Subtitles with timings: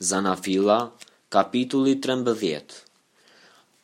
[0.00, 0.92] Zanafila,
[1.28, 2.84] kapitulli 13.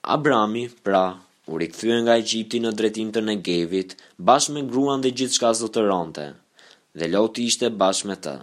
[0.04, 1.18] Abrami, pra,
[1.50, 3.96] u rikthye nga Egjipti në drejtim të Negevit,
[4.28, 6.28] bashkë me gruan dhe gjithçka zotëronte,
[6.94, 8.36] dhe Loti ishte bashkë me të.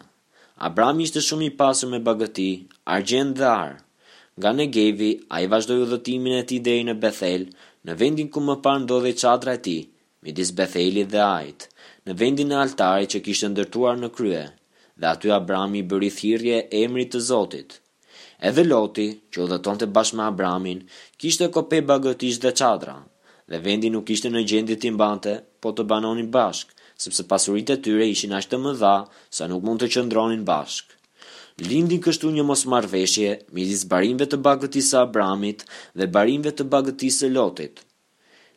[0.68, 2.49] Abrami ishte shumë i pasur me bagëti,
[2.97, 3.74] argjend dhe ar.
[4.38, 7.47] Nga Negevi ai vazhdoi udhëtimin e tij deri në Bethel,
[7.88, 9.88] në vendin ku më parë ndodhi çadra e tij,
[10.24, 11.69] midis Bethelit dhe Ajit,
[12.06, 14.49] në vendin e altarit që kishte ndërtuar në krye
[15.02, 17.77] dhe aty Abrami bëri thirrje emrit të Zotit.
[18.50, 20.82] Edhe Loti, që udhëtonte bashkë me Abramin,
[21.22, 22.96] kishte kopë bagëtisht dhe çadra,
[23.50, 26.68] dhe vendi nuk ishte në gjendje të mbante, po të banonin bashk,
[27.04, 28.94] sepse pasuritë e tyre ishin aq të mëdha
[29.38, 30.94] sa nuk mund të qëndronin bashk.
[31.70, 35.66] Lindin kështu një mosmarrveshje midis barimve të bagëtisë së Abramit
[36.00, 37.81] dhe barimve të bagëtisë së Lotit.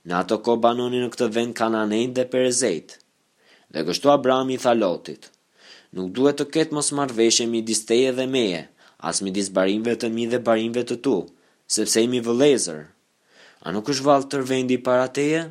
[0.08, 2.96] Në ato kohë banonin në këtë vend kananejt dhe perezejt.
[3.74, 5.28] Dhe kështu Abrami i tha Lotit:
[5.94, 8.60] nuk duhet të ketë mos marveshje mi disteje dhe meje,
[9.10, 11.16] as mi disbarimve të mi dhe barimve të tu,
[11.76, 12.80] sepse mi vëlezër.
[13.66, 15.44] A nuk është valë të para teje?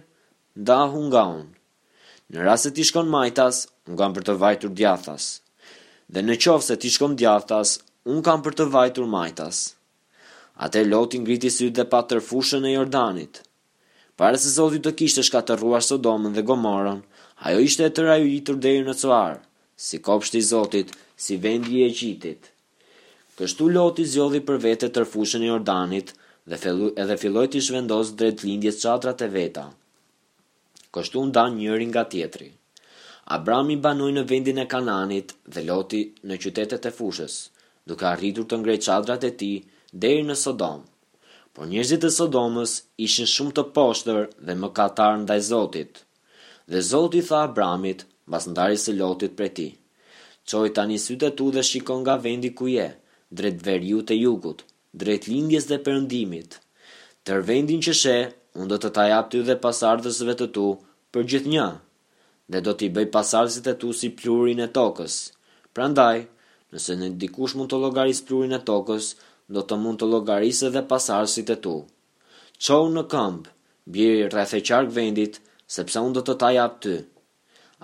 [0.69, 1.51] Da nga unë.
[2.31, 5.29] Në rrasë ti shkon majtas, unë kam për të vajtur djathas.
[6.13, 7.77] Dhe në qovë se ti shkon djathas,
[8.11, 9.63] unë kam për të vajtur majtas.
[10.65, 13.41] Ate lotin ngriti sy dhe pa tërfushën e Jordanit.
[14.19, 16.99] Pare se zotit të kishtë ruar Sodomën dhe Gomorën,
[17.47, 19.41] ajo ishte e të rajujitur dhe i në coarë
[19.77, 22.49] si kopshti Zotit, si vendi i Egjitit.
[23.37, 26.11] Kështu Loti zgjodhi për vete tërfushën e Jordanit
[26.51, 29.63] dhe fillu, edhe filloi të shvendos drejt lindjes çatrat e veta.
[30.93, 32.51] Kështu ndan njëri nga tjetri.
[33.37, 37.35] Abrami banoi në vendin e Kananit dhe Loti në qytetet e fushës,
[37.89, 39.55] duke arritur të ngrejë çadrat e tij
[40.03, 40.83] deri në Sodom.
[41.53, 44.69] Por njerëzit e Sodomës ishin shumë të poshtër dhe më
[45.25, 46.03] ndaj Zotit.
[46.71, 49.71] Dhe Zoti tha Abramit, mbas ndarjes së lotit prej tij.
[50.49, 52.87] Çoj tani sytë tu dhe shikon nga vendi ku je,
[53.37, 54.59] drejt veriut të jugut,
[55.01, 56.51] drejt lindjes dhe perëndimit.
[57.27, 58.25] Tër vendin që sheh,
[58.59, 60.65] unë do të ta jap ty dhe pasardhësve të tu
[61.11, 61.67] për gjithnjë
[62.51, 65.15] dhe do t'i bëj pasardhësit të tu si plurin e tokës.
[65.75, 66.17] Prandaj,
[66.73, 69.05] nëse në dikush mund të llogaris plurin e tokës,
[69.55, 71.75] do të mund të llogarisë edhe pasardhësit e tu.
[72.63, 73.47] Çau në këmb,
[73.95, 75.41] bjerë rreth e qark vendit,
[75.75, 76.99] sepse unë do të ta jap ty.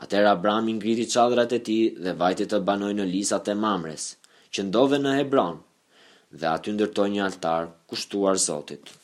[0.03, 4.05] Atër Abram i ngriti qadrat e ti dhe vajti të banoj në lisat e mamres,
[4.55, 5.59] që ndove në Hebron,
[6.41, 8.98] dhe aty ndërtoj një altar kushtuar Zotit.